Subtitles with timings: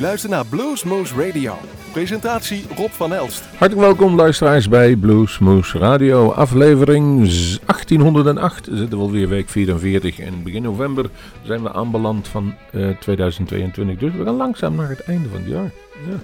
[0.00, 1.54] luistert naar Bluesmoose Radio.
[1.92, 3.44] Presentatie Rob van Elst.
[3.56, 6.30] Hartelijk welkom luisteraars bij Bluesmoose Radio.
[6.30, 8.64] Aflevering 1808.
[8.64, 11.10] Zitten we alweer week 44 en begin november
[11.42, 13.98] zijn we aanbeland van uh, 2022.
[13.98, 15.70] Dus we gaan langzaam naar het einde van het jaar.
[16.08, 16.16] Ja.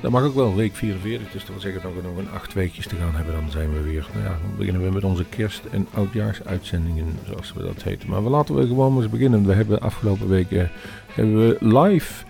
[0.00, 1.32] Dat mag ook wel, week 44.
[1.32, 3.34] Dus dat zeggen we nog een acht weekjes te gaan hebben.
[3.34, 4.06] Dan zijn we weer.
[4.12, 8.08] Nou ja, dan beginnen we met onze kerst- en oudjaarsuitzendingen, zoals we dat heten.
[8.08, 9.46] Maar we laten we gewoon eens beginnen.
[9.46, 10.70] We hebben afgelopen weken
[11.12, 12.24] hebben we live,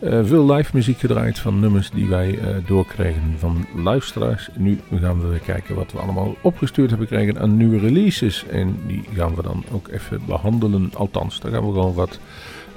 [0.00, 4.48] uh, veel live muziek gedraaid van nummers die wij uh, doorkregen van luisteraars.
[4.56, 8.46] Nu gaan we weer kijken wat we allemaal opgestuurd hebben gekregen aan nieuwe releases.
[8.46, 10.90] En die gaan we dan ook even behandelen.
[10.94, 12.18] Althans, daar gaan we gewoon wat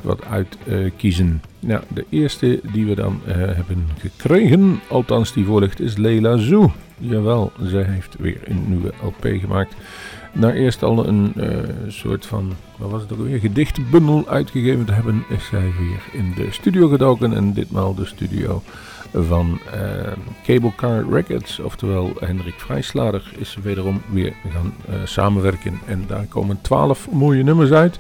[0.02, 1.41] wat uit uh, kiezen.
[1.59, 6.72] De eerste die we dan hebben gekregen, althans die voorligt, is Leila Zoo.
[6.98, 9.76] Jawel, zij heeft weer een nieuwe LP gemaakt.
[10.36, 11.48] Na eerst al een uh,
[11.88, 16.34] soort van, wat was het ook weer, gedichtenbundel uitgegeven te hebben, is zij weer in
[16.36, 17.34] de studio gedoken.
[17.34, 18.61] En ditmaal de studio
[19.14, 19.59] van
[20.44, 24.73] Cable Car Records, oftewel Hendrik Vrijslader, is wederom weer gaan
[25.04, 25.80] samenwerken.
[25.86, 28.00] En daar komen twaalf mooie nummers uit.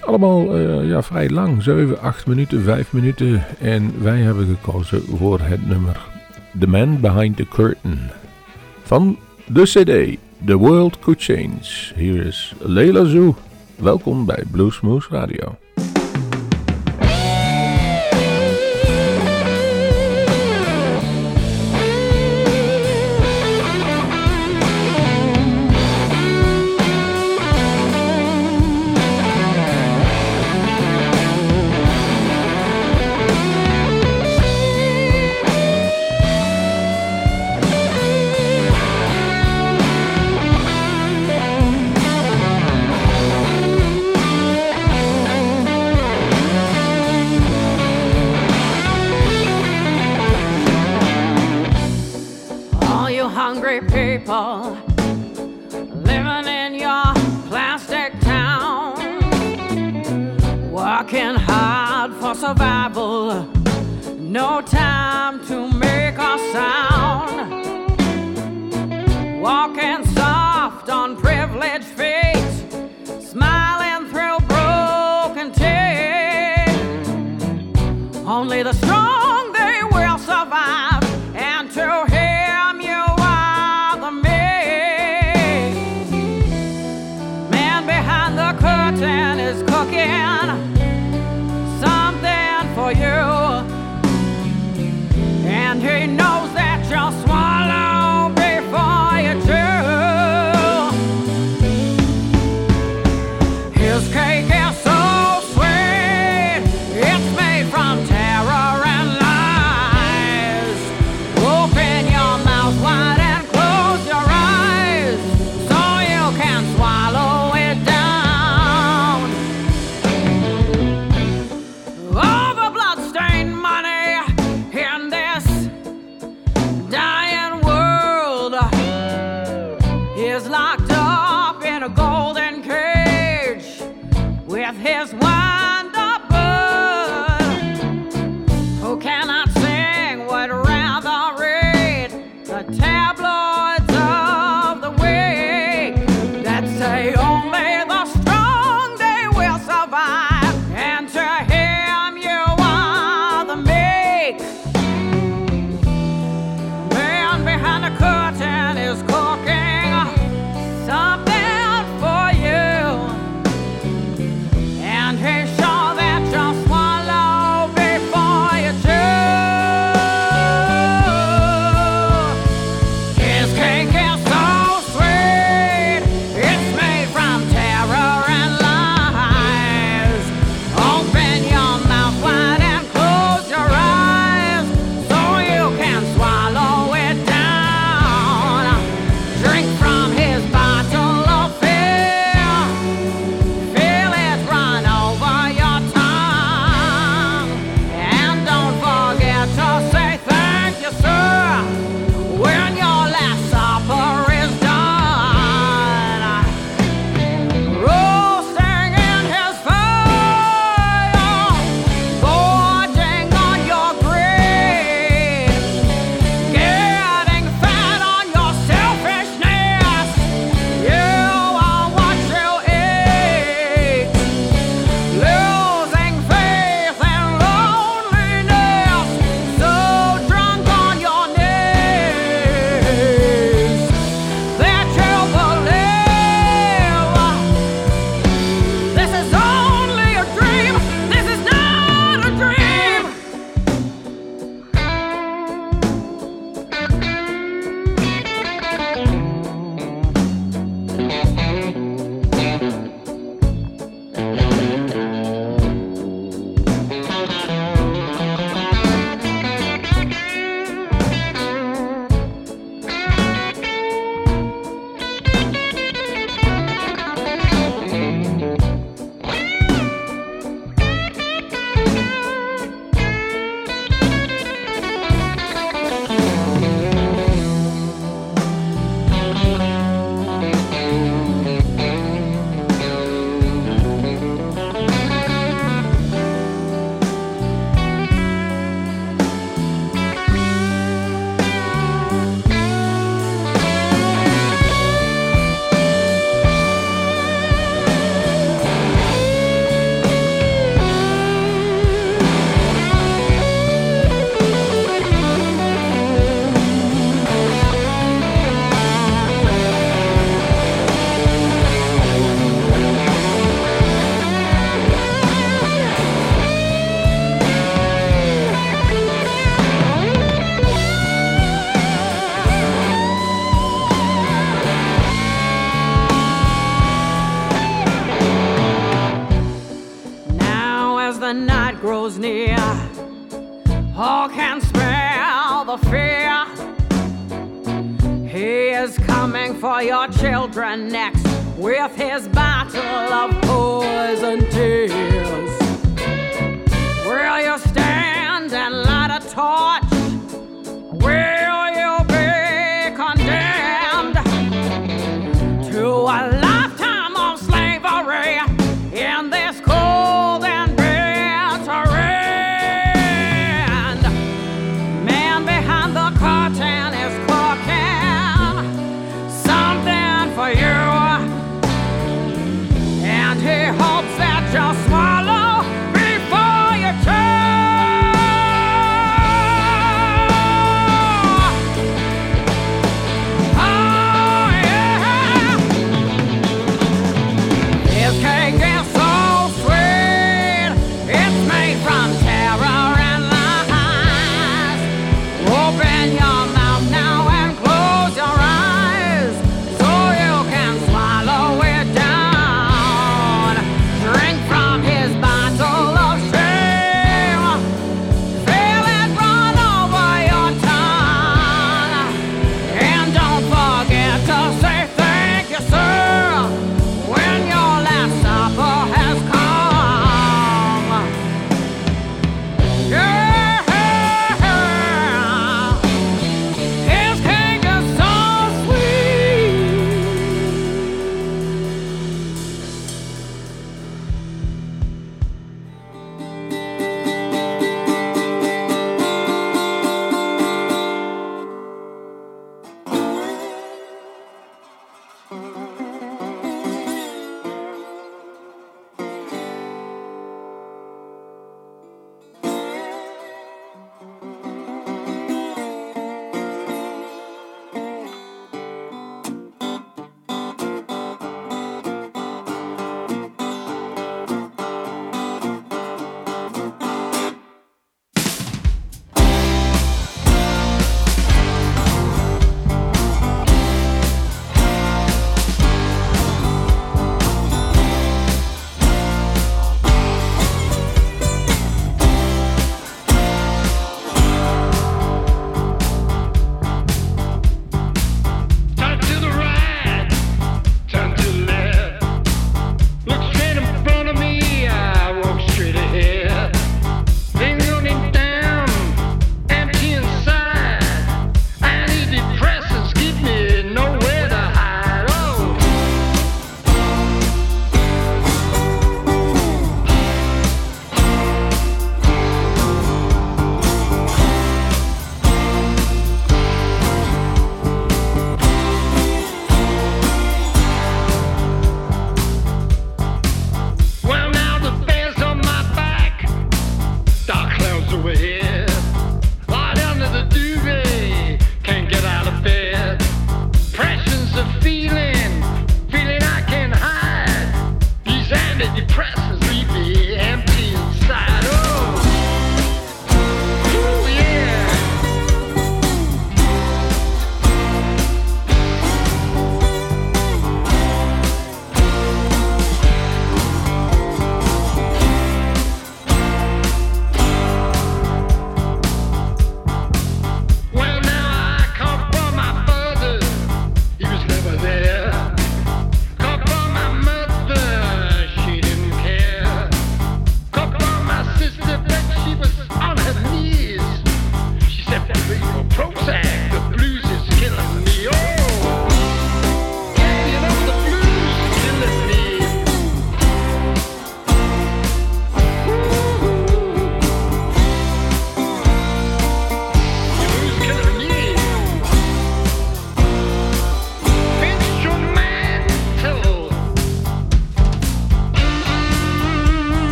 [0.00, 3.44] Allemaal uh, ja, vrij lang, 7, 8 minuten, 5 minuten.
[3.58, 6.00] En wij hebben gekozen voor het nummer
[6.58, 7.98] The Man Behind the Curtain
[8.82, 11.94] van de CD The World Could Change.
[11.94, 13.34] Hier is Leila Zoo.
[13.76, 15.56] Welkom bij Bluesmoose Radio.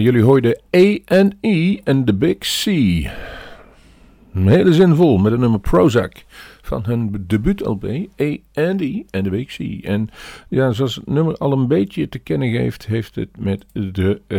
[0.00, 2.64] Jullie hoorden A&E en The Big C.
[4.32, 6.24] Hele zinvol met het nummer Prozac
[6.62, 7.84] van hun debuut-LP
[8.20, 9.84] A&E en The Big C.
[9.84, 10.08] En
[10.48, 14.38] ja, zoals het nummer al een beetje te kennen geeft, heeft het met de, eh,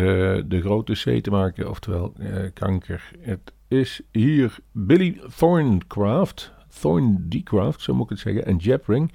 [0.49, 3.11] de grote C te maken, oftewel eh, kanker.
[3.19, 9.11] Het is hier Billy Thorncraft, Thorndecraft, zo moet ik het zeggen, en Jeb Ring.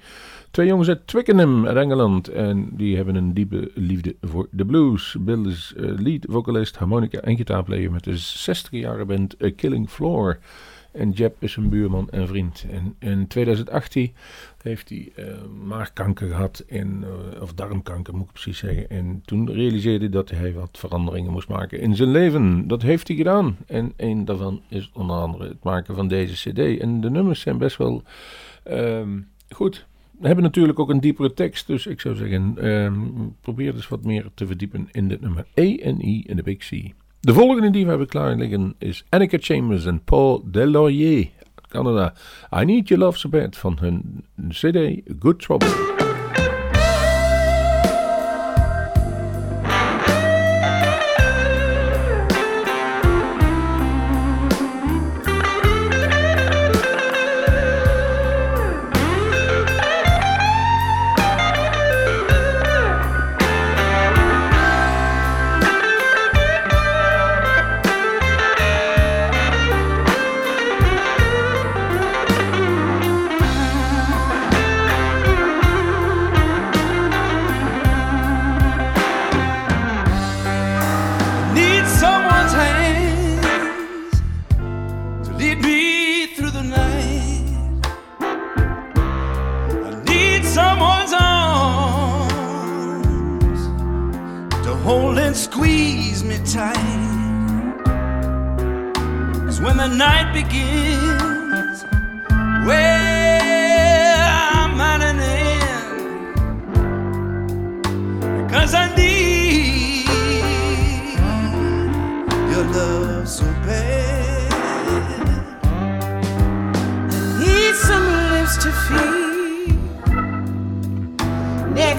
[0.51, 2.27] Twee jongens uit Twickenham Engeland.
[2.27, 5.15] En die hebben een diepe liefde voor de blues.
[5.19, 10.39] Bill is eh, lead vocalist, harmonica en gitaarplayer met de 60-jarige band A Killing Floor.
[10.91, 12.65] En Jeb is een buurman en vriend.
[12.71, 14.13] En in 2018
[14.61, 15.25] heeft hij eh,
[15.63, 18.89] maagkanker gehad, en, eh, of darmkanker moet ik precies zeggen.
[18.89, 22.67] En toen realiseerde hij dat hij wat veranderingen moest maken in zijn leven.
[22.67, 23.57] Dat heeft hij gedaan.
[23.67, 26.79] En een daarvan is onder andere het maken van deze cd.
[26.79, 28.03] En de nummers zijn best wel
[28.63, 29.89] ehm, goed.
[30.21, 32.99] Hebben natuurlijk ook een diepere tekst, dus ik zou zeggen, ehm,
[33.41, 36.57] probeer dus wat meer te verdiepen in dit nummer E en I in de Big
[36.57, 36.93] C.
[37.19, 41.29] De volgende die we hebben klaar liggen is Annika Chambers en Paul Delaurier,
[41.67, 42.13] Canada.
[42.61, 46.00] I Need Your Love So Bad van hun CD Good Trouble.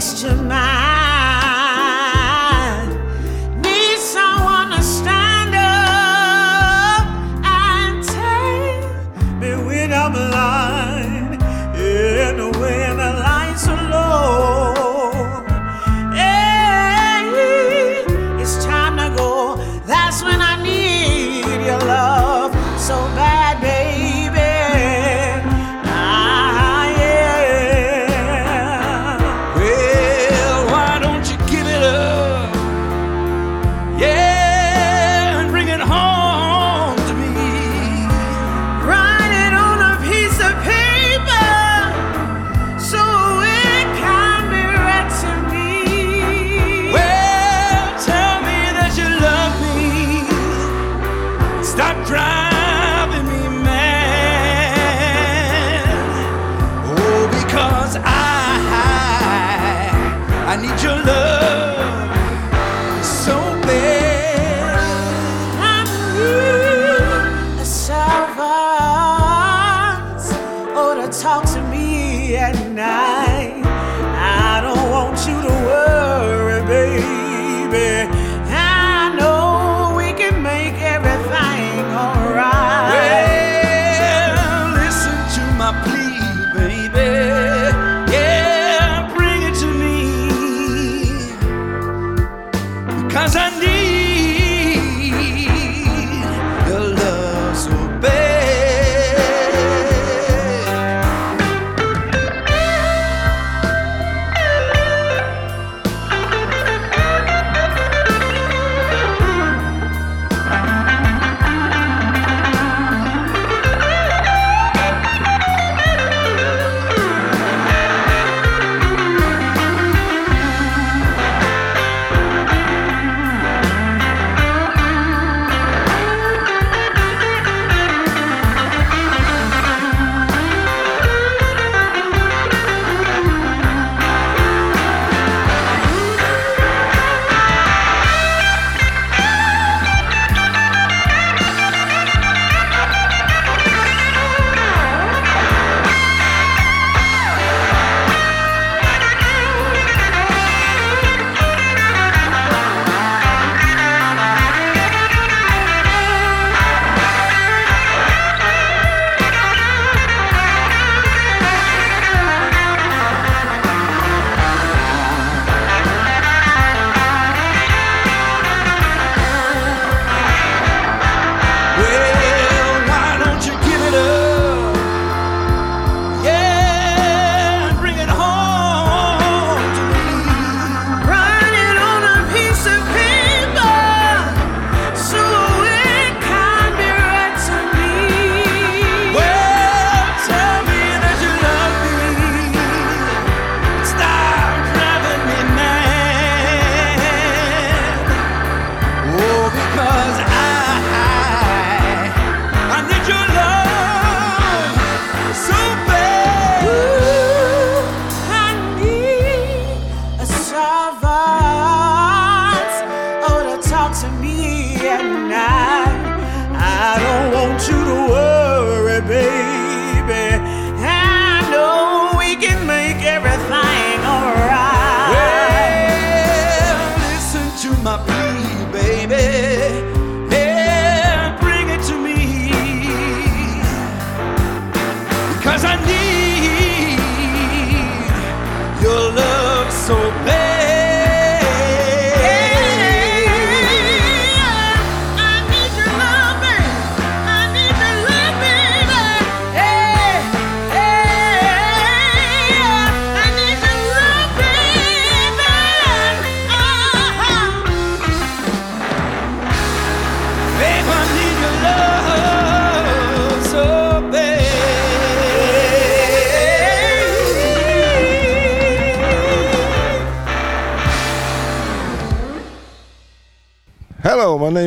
[0.03, 0.42] question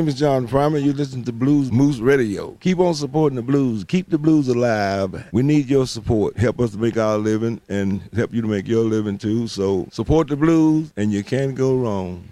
[0.06, 0.78] name is John Primer.
[0.78, 2.52] You listen to Blues Moose Radio.
[2.60, 3.84] Keep on supporting the blues.
[3.84, 5.28] Keep the blues alive.
[5.32, 6.38] We need your support.
[6.38, 9.48] Help us to make our living and help you to make your living too.
[9.48, 12.30] So support the blues and you can't go wrong.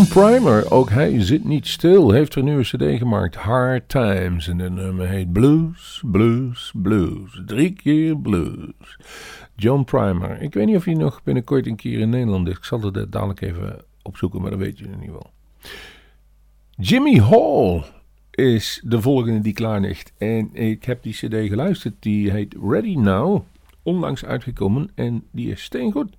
[0.00, 4.48] John Primer, ook hij zit niet stil, heeft er een nieuwe cd gemaakt, Hard Times.
[4.48, 7.42] En de nummer heet Blues, Blues, Blues.
[7.46, 8.98] Drie keer blues.
[9.56, 10.42] John Primer.
[10.42, 12.56] Ik weet niet of hij nog binnenkort een keer in Nederland is.
[12.56, 15.30] Ik zal het dadelijk even opzoeken, maar dat weet je in ieder geval.
[16.76, 17.82] Jimmy Hall
[18.30, 20.12] is de volgende die klaar ligt.
[20.18, 21.94] En ik heb die cd geluisterd.
[21.98, 23.42] Die heet Ready Now.
[23.82, 26.16] Onlangs uitgekomen en die is steengoed.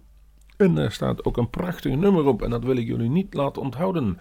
[0.61, 3.61] En daar staat ook een prachtig nummer op en dat wil ik jullie niet laten
[3.61, 4.17] onthouden.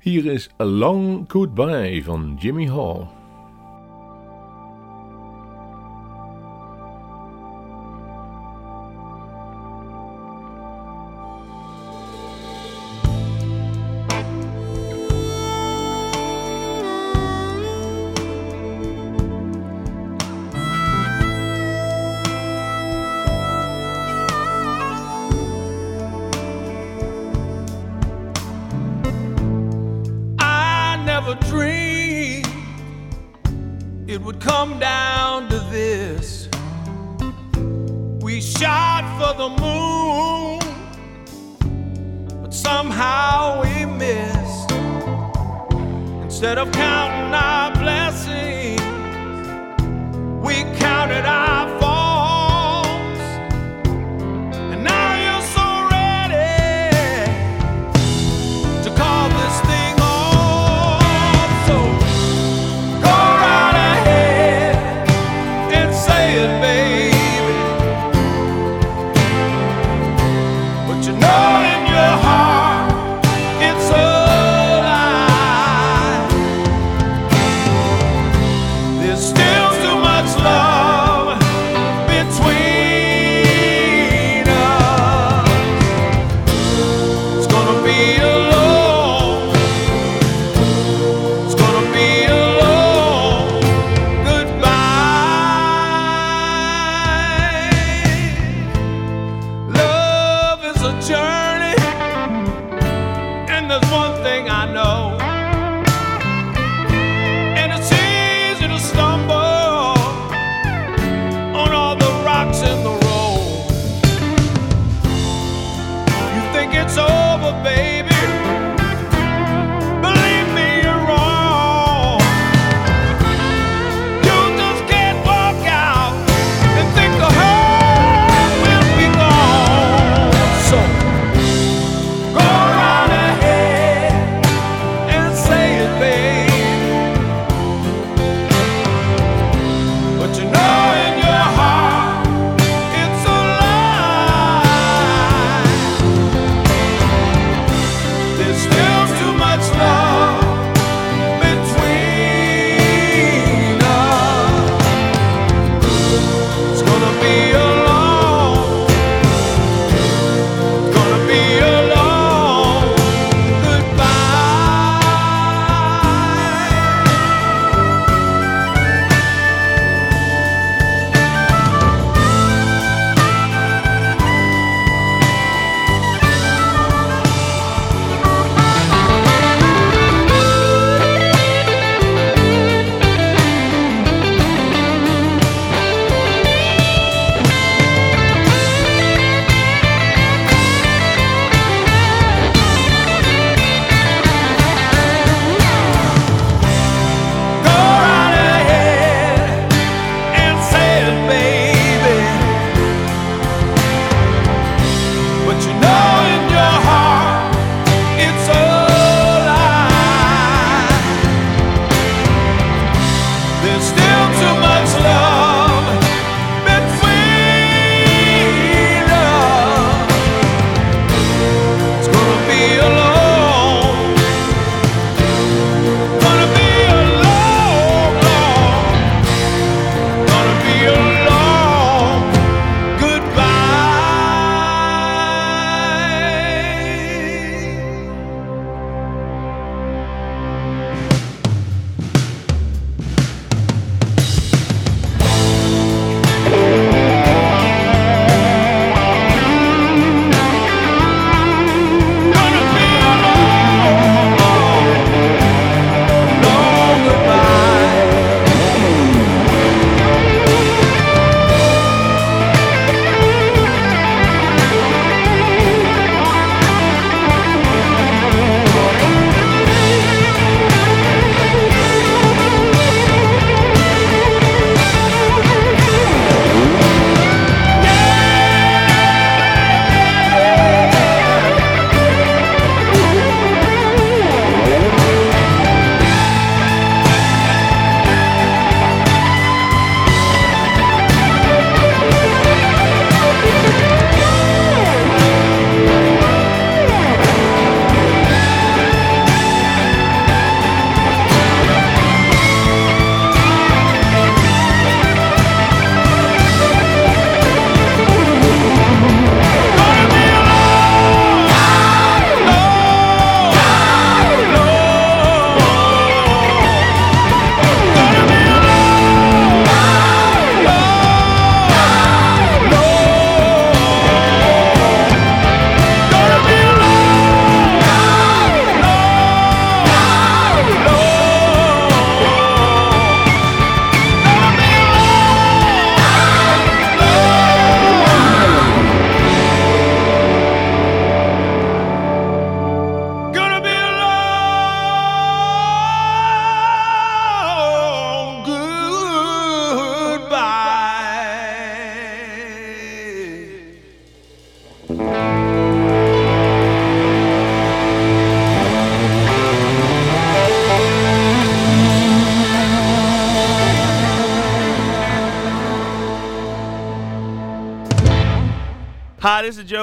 [0.00, 3.19] Hier is A Long Goodbye van Jimmy Hall.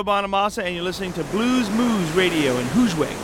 [0.08, 3.17] Bonamassa, and you're listening to Blues Moose Radio in Hoosweg.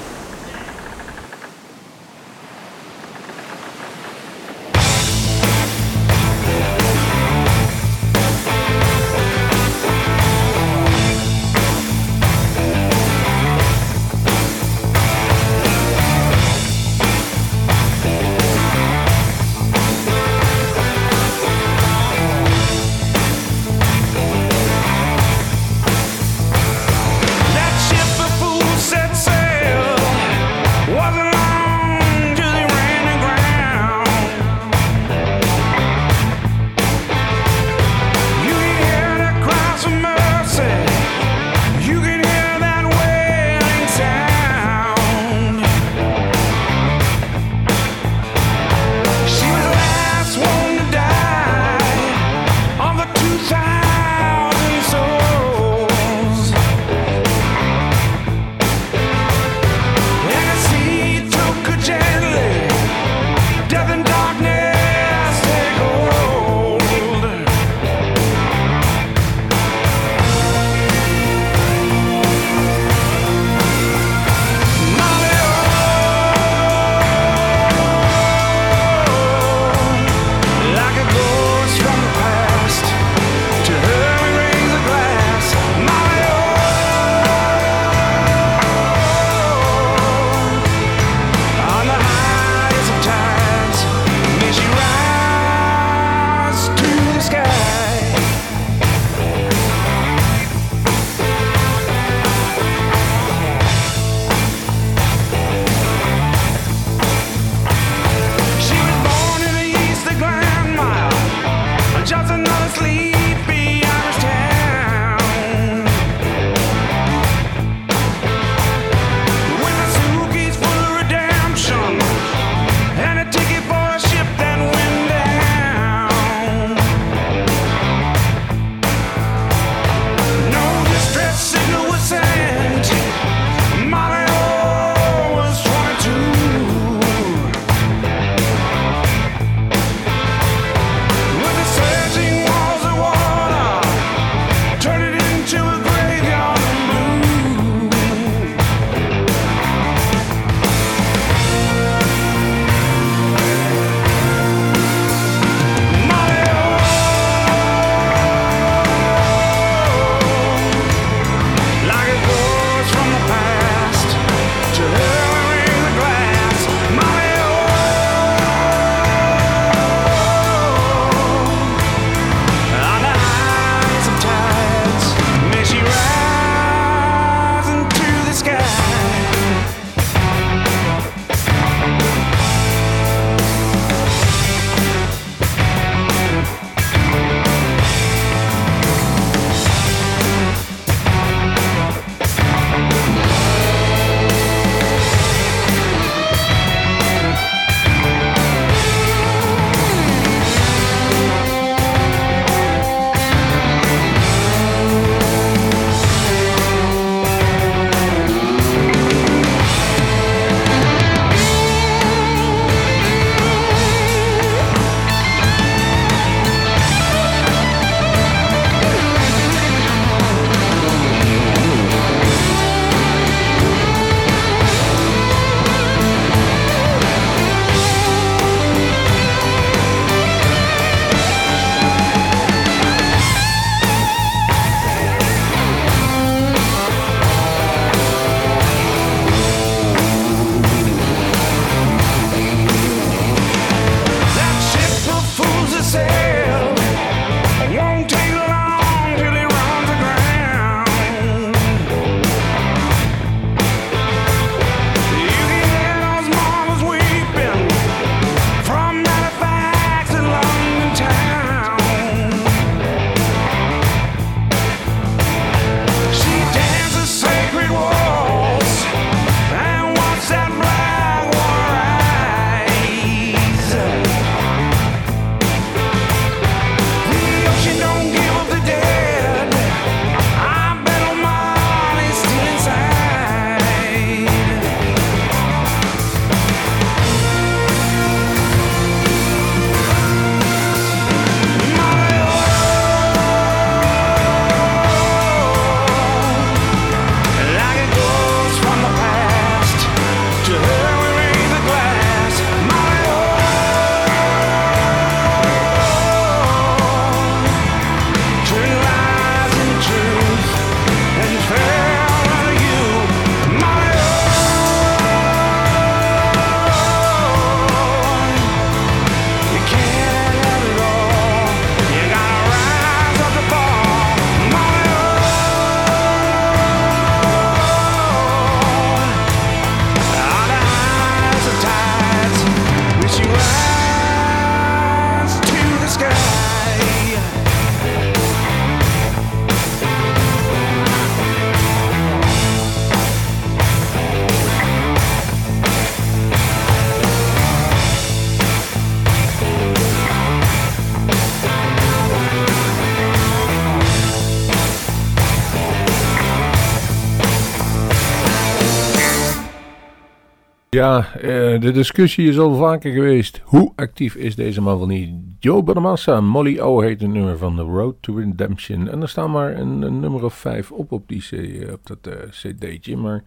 [360.83, 363.41] Ja, eh, de discussie is al vaker geweest.
[363.43, 365.09] Hoe actief is deze man wel niet?
[365.39, 368.89] Joe Bonamassa, Molly O heet het nummer van The Road to Redemption.
[368.89, 372.13] En er staan maar een, een nummer of vijf op op, die, C- op dat
[372.13, 372.97] eh, cd'tje.
[372.97, 373.23] Maar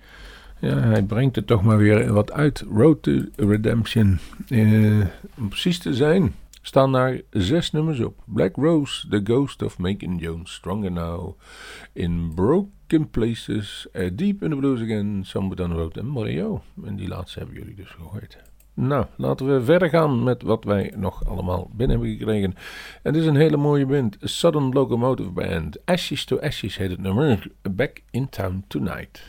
[0.60, 2.64] ja, hij brengt er toch maar weer wat uit.
[2.74, 4.18] Road to Redemption.
[4.48, 5.00] Eh,
[5.38, 8.22] om precies te zijn, staan daar zes nummers op.
[8.24, 11.38] Black Rose, The Ghost of Macon Jones, Stronger Now.
[11.92, 12.32] In
[12.86, 16.62] Broken Places, eh, Deep in the Blues Again, the Road en Mario.
[16.84, 18.38] En die laatste hebben jullie dus gehoord.
[18.74, 22.54] Nou, laten we verder gaan met wat wij nog allemaal binnen hebben gekregen.
[23.02, 25.86] En dit is een hele mooie band, Southern Locomotive Band.
[25.86, 27.50] Ashes to Ashes heet het nummer.
[27.70, 29.22] Back in Town Tonight.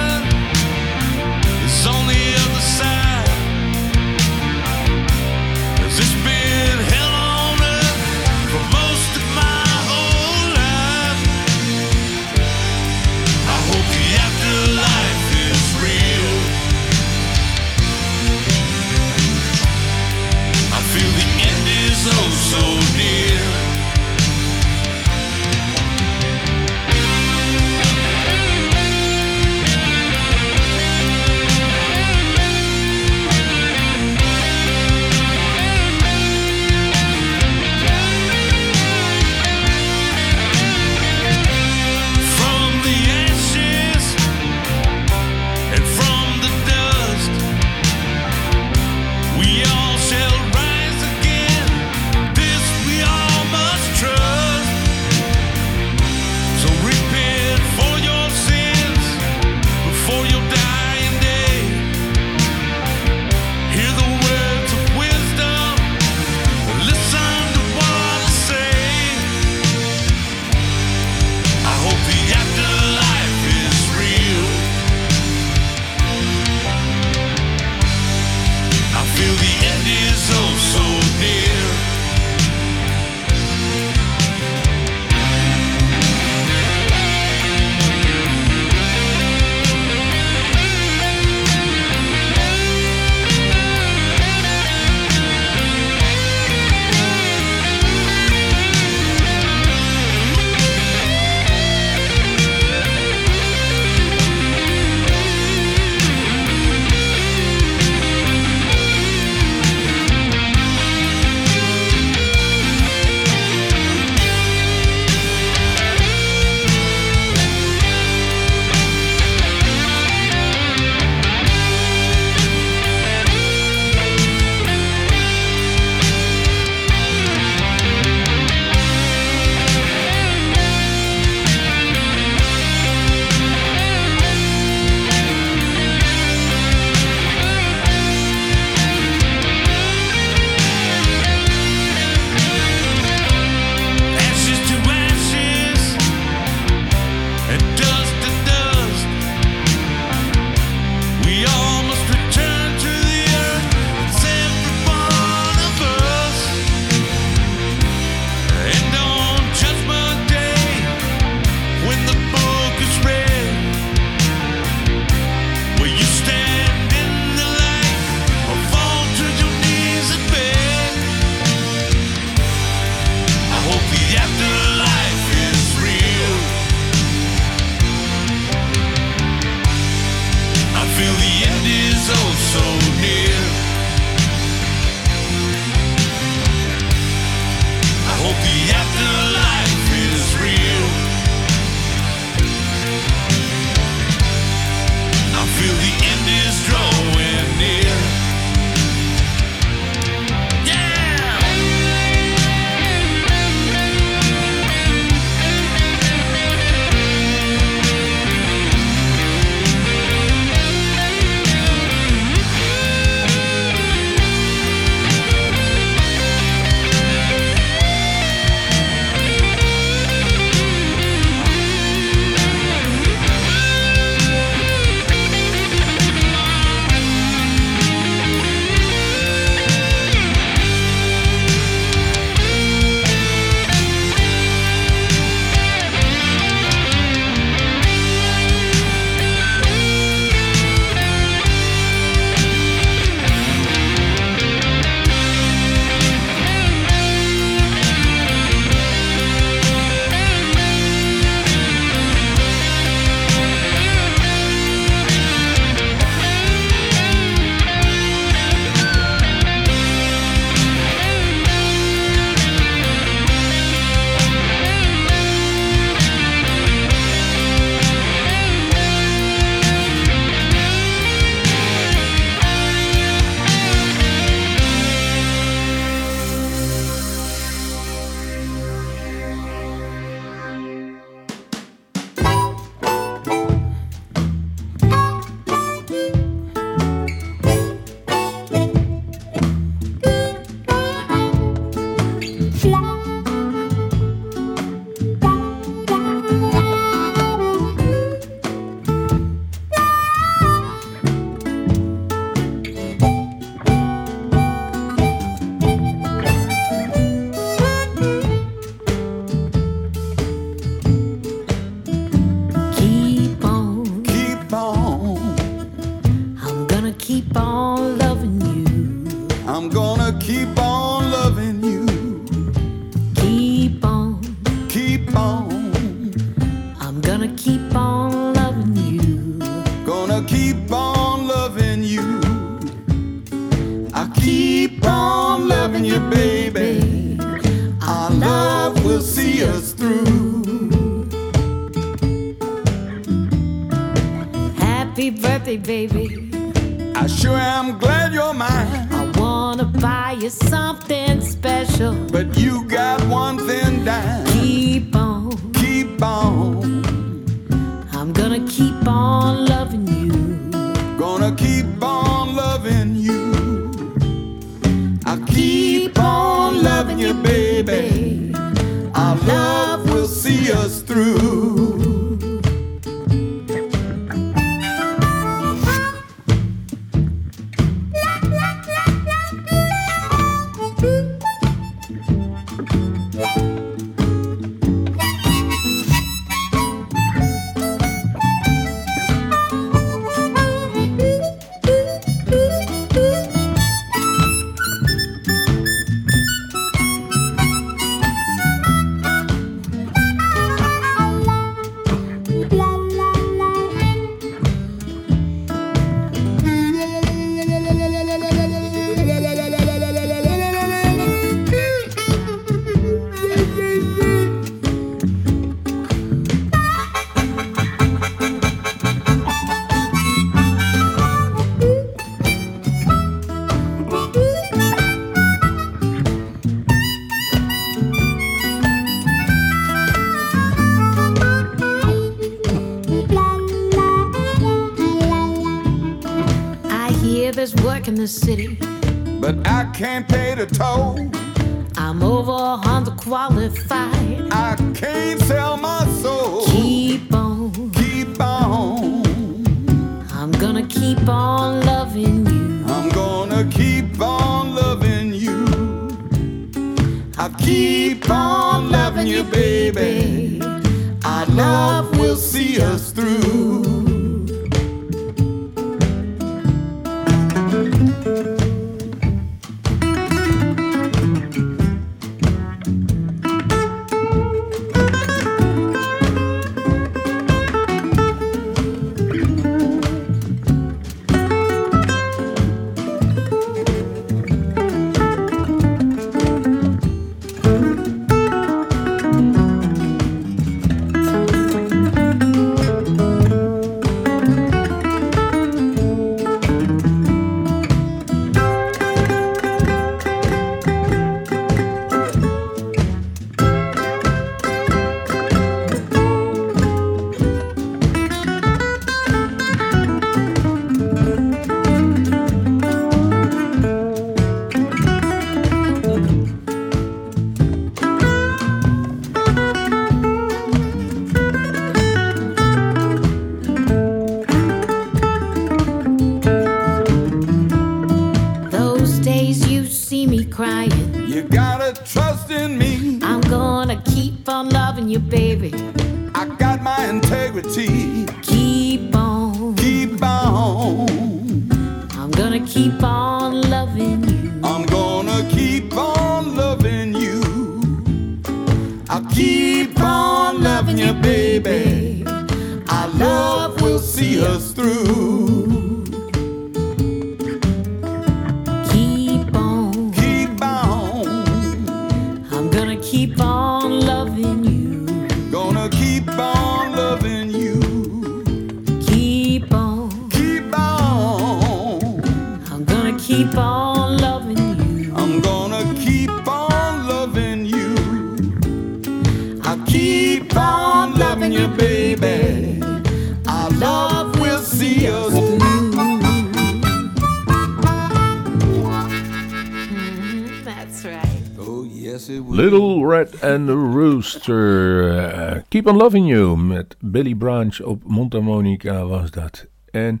[592.28, 594.98] Little Red and the Rooster.
[594.98, 599.46] Eh, Keep on Loving You met Billy Branch op mondharmonica was dat.
[599.70, 600.00] En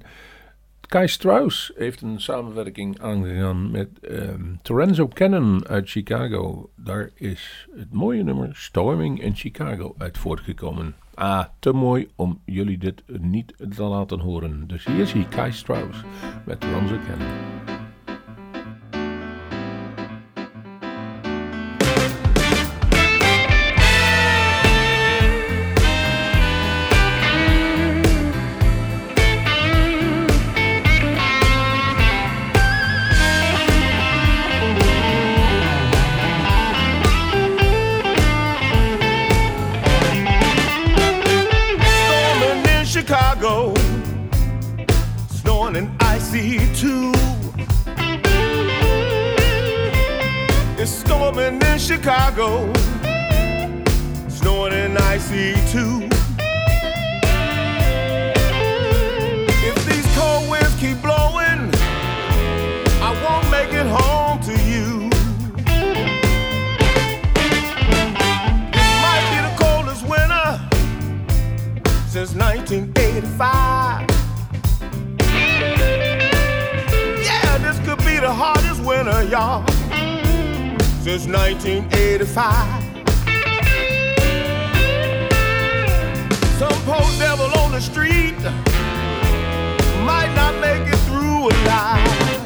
[0.88, 6.70] Kai Strauss heeft een samenwerking aangegaan met ehm, um, Cannon uit Chicago.
[6.76, 10.94] Daar is het mooie nummer Storming in Chicago uit voortgekomen.
[11.14, 14.64] Ah, te mooi om jullie dit niet te laten horen.
[14.66, 15.98] Dus hier is hij, Kai Strauss
[16.44, 17.87] met Lorenzo Cannon.
[52.38, 52.72] Chicago,
[54.28, 56.08] snowing in icy too.
[59.66, 61.68] If these cold winds keep blowing,
[63.02, 65.10] I won't make it home to you.
[68.72, 70.60] It might be the coldest winter
[72.06, 74.06] since 1985.
[77.20, 79.64] Yeah, this could be the hardest winter, y'all,
[81.08, 82.84] since 1985.
[86.58, 88.36] Some poor devil on the street
[90.04, 92.37] might not make it through alive.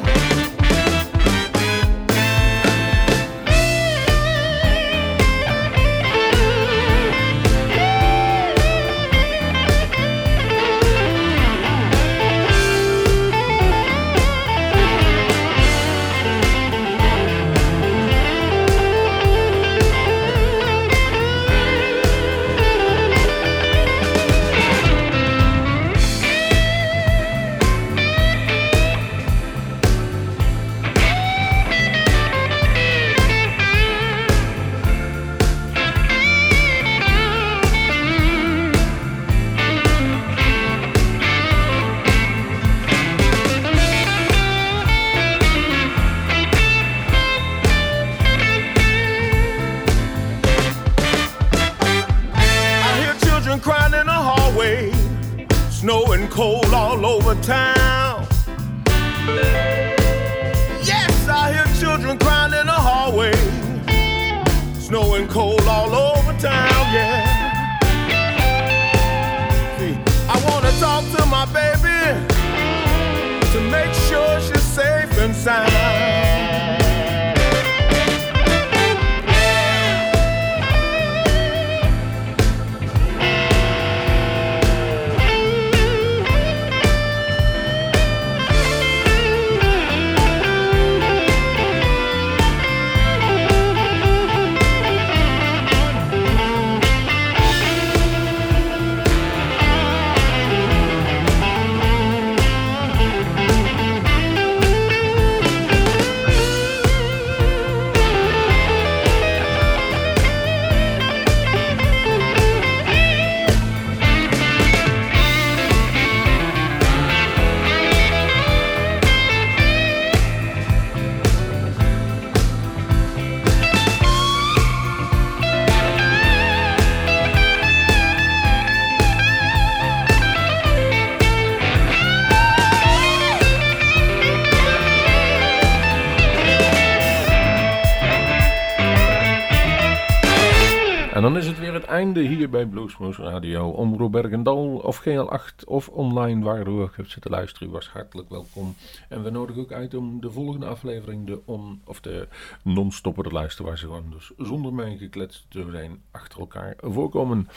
[142.03, 143.69] Einde hier bij Bluesmoose Radio.
[143.69, 147.67] Omroep Bergendal of GL8 of online waar u ook hebt zitten luisteren.
[147.67, 148.75] U was hartelijk welkom.
[149.09, 151.39] En we nodigen ook uit om de volgende aflevering de
[151.85, 152.27] of de
[152.63, 153.65] non-stopper te luisteren.
[153.65, 157.47] Waar ze gewoon dus zonder mij gekletst te zijn achter elkaar voorkomen.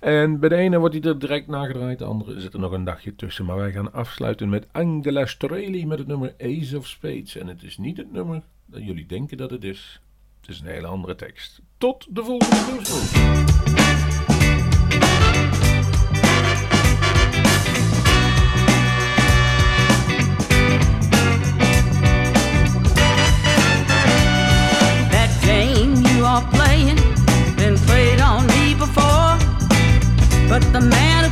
[0.00, 1.98] En bij de ene wordt hij er direct nagedraaid.
[1.98, 3.44] De andere zit er nog een dagje tussen.
[3.44, 7.36] Maar wij gaan afsluiten met Angela Streley met het nummer Ace of Spades.
[7.36, 10.00] En het is niet het nummer dat jullie denken dat het is.
[10.40, 11.60] Het is een hele andere tekst.
[11.78, 13.71] Tot de volgende Bluesmoose.
[26.50, 26.96] Playing
[27.56, 29.36] been played on me before,
[30.48, 31.31] but the man